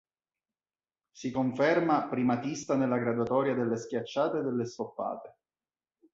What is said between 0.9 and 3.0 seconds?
Si conferma primatista nella